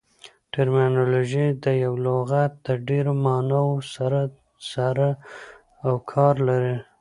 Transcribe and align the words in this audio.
ټرمینالوژي 0.53 1.47
د 1.63 1.65
یوه 1.83 1.99
لغات 2.05 2.51
د 2.65 2.67
ډېرو 2.87 3.13
ماناوو 3.25 3.77
سره 3.95 4.19
سر 4.69 4.97
او 5.85 5.93
کار 6.11 6.35
لري. 6.47 6.75